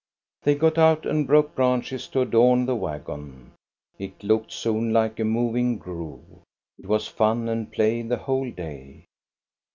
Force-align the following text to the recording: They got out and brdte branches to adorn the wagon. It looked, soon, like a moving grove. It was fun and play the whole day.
They 0.41 0.55
got 0.55 0.79
out 0.79 1.05
and 1.05 1.27
brdte 1.29 1.53
branches 1.53 2.07
to 2.07 2.21
adorn 2.21 2.65
the 2.65 2.75
wagon. 2.75 3.51
It 3.99 4.23
looked, 4.23 4.51
soon, 4.51 4.91
like 4.91 5.19
a 5.19 5.23
moving 5.23 5.77
grove. 5.77 6.41
It 6.79 6.87
was 6.87 7.07
fun 7.07 7.47
and 7.47 7.71
play 7.71 8.01
the 8.01 8.17
whole 8.17 8.49
day. 8.49 9.05